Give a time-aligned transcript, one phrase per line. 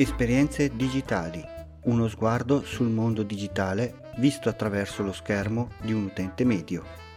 [0.00, 1.44] Esperienze digitali.
[1.86, 7.07] Uno sguardo sul mondo digitale visto attraverso lo schermo di un utente medio.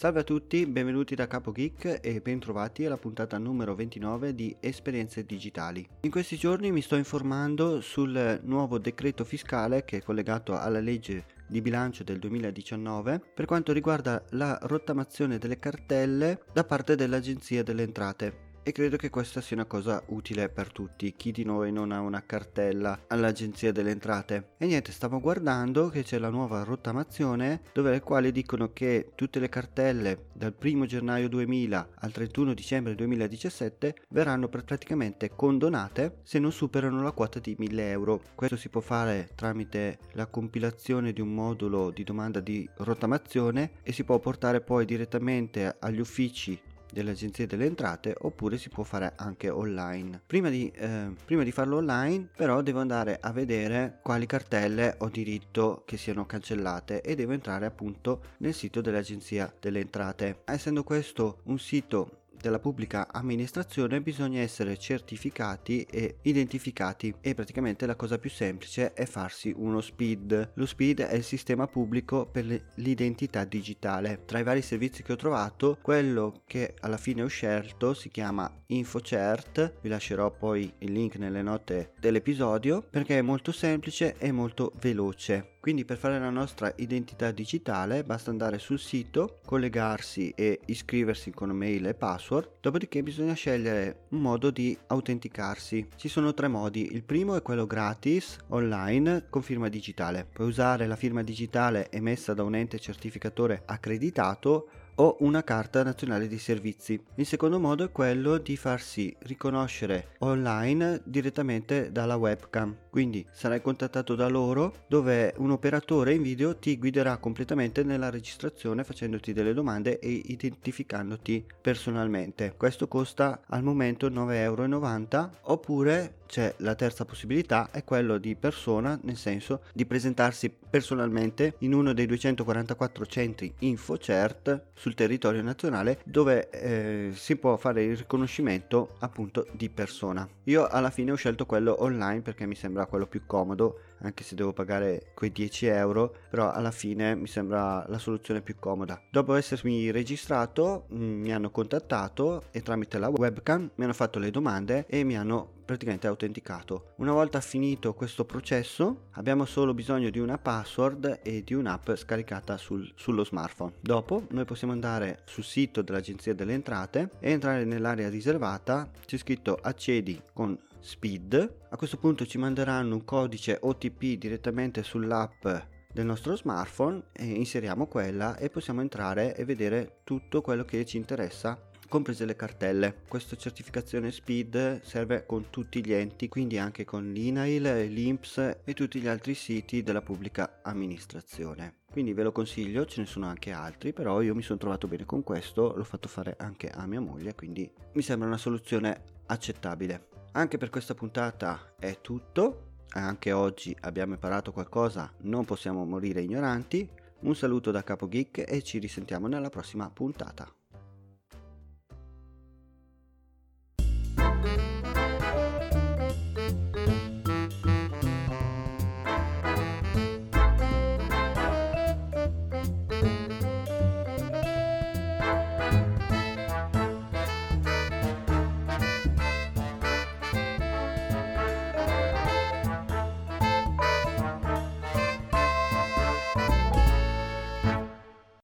[0.00, 5.24] Salve a tutti, benvenuti da Capo Geek e bentrovati alla puntata numero 29 di Esperienze
[5.24, 5.84] Digitali.
[6.02, 11.24] In questi giorni mi sto informando sul nuovo decreto fiscale che è collegato alla legge
[11.48, 17.82] di bilancio del 2019 per quanto riguarda la rottamazione delle cartelle da parte dell'Agenzia delle
[17.82, 21.14] Entrate e credo che questa sia una cosa utile per tutti.
[21.16, 24.50] Chi di noi non ha una cartella all'agenzia delle entrate?
[24.58, 29.38] E niente, stavo guardando che c'è la nuova rottamazione dove le quali dicono che tutte
[29.38, 36.52] le cartelle dal 1 gennaio 2000 al 31 dicembre 2017 verranno praticamente condonate se non
[36.52, 38.20] superano la quota di 1000 euro.
[38.34, 43.92] Questo si può fare tramite la compilazione di un modulo di domanda di rottamazione e
[43.92, 49.12] si può portare poi direttamente agli uffici delle agenzie delle entrate oppure si può fare
[49.16, 50.20] anche online.
[50.26, 55.08] Prima di, eh, prima di farlo online però devo andare a vedere quali cartelle ho
[55.08, 60.42] diritto che siano cancellate e devo entrare appunto nel sito dell'agenzia delle entrate.
[60.44, 67.96] Essendo questo un sito della pubblica amministrazione bisogna essere certificati e identificati e praticamente la
[67.96, 70.52] cosa più semplice è farsi uno SPID.
[70.54, 72.44] Lo SPID è il sistema pubblico per
[72.76, 74.22] l'identità digitale.
[74.24, 78.50] Tra i vari servizi che ho trovato, quello che alla fine ho scelto si chiama
[78.66, 84.72] InfoCert, vi lascerò poi il link nelle note dell'episodio perché è molto semplice e molto
[84.80, 85.56] veloce.
[85.60, 91.50] Quindi per fare la nostra identità digitale basta andare sul sito, collegarsi e iscriversi con
[91.50, 92.27] mail e password,
[92.60, 95.88] dopodiché bisogna scegliere un modo di autenticarsi.
[95.96, 100.26] Ci sono tre modi, il primo è quello gratis, online, con firma digitale.
[100.30, 104.68] Puoi usare la firma digitale emessa da un ente certificatore accreditato
[105.00, 107.00] o una carta nazionale di servizi.
[107.16, 112.76] Il secondo modo è quello di farsi riconoscere online direttamente dalla webcam.
[112.90, 118.84] Quindi sarai contattato da loro dove un operatore in video ti guiderà completamente nella registrazione
[118.84, 122.54] facendoti delle domande e identificandoti personalmente.
[122.56, 128.98] Questo costa al momento 9,90 euro oppure c'è la terza possibilità è quello di persona
[129.02, 136.48] nel senso di presentarsi personalmente in uno dei 244 centri InfoCert sul territorio nazionale dove
[136.48, 140.26] eh, si può fare il riconoscimento appunto di persona.
[140.44, 144.34] Io alla fine ho scelto quello online perché mi sembra quello più comodo anche se
[144.34, 149.34] devo pagare quei 10 euro però alla fine mi sembra la soluzione più comoda dopo
[149.34, 154.84] essermi registrato mm, mi hanno contattato e tramite la webcam mi hanno fatto le domande
[154.86, 156.94] e mi hanno praticamente autenticato.
[156.96, 162.56] Una volta finito questo processo abbiamo solo bisogno di una password e di un'app scaricata
[162.56, 163.74] sul, sullo smartphone.
[163.78, 168.90] Dopo noi possiamo andare sul sito dell'agenzia delle entrate e entrare nell'area riservata.
[169.04, 171.56] C'è scritto accedi con speed.
[171.68, 175.46] A questo punto ci manderanno un codice OTP direttamente sull'app
[175.92, 180.96] del nostro smartphone e inseriamo quella e possiamo entrare e vedere tutto quello che ci
[180.96, 183.02] interessa comprese le cartelle.
[183.08, 189.00] Questa certificazione SPID serve con tutti gli enti, quindi anche con l'INAIL, l'INPS e tutti
[189.00, 191.78] gli altri siti della pubblica amministrazione.
[191.90, 195.06] Quindi ve lo consiglio, ce ne sono anche altri, però io mi sono trovato bene
[195.06, 200.08] con questo, l'ho fatto fare anche a mia moglie, quindi mi sembra una soluzione accettabile.
[200.32, 206.88] Anche per questa puntata è tutto, anche oggi abbiamo imparato qualcosa, non possiamo morire ignoranti.
[207.20, 210.52] Un saluto da Capo Geek e ci risentiamo nella prossima puntata.